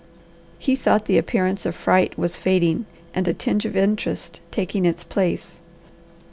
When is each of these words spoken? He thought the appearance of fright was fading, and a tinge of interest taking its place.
He 0.57 0.75
thought 0.75 1.05
the 1.05 1.19
appearance 1.19 1.63
of 1.63 1.75
fright 1.75 2.17
was 2.17 2.35
fading, 2.35 2.87
and 3.13 3.27
a 3.27 3.35
tinge 3.35 3.65
of 3.67 3.77
interest 3.77 4.41
taking 4.49 4.83
its 4.83 5.03
place. 5.03 5.59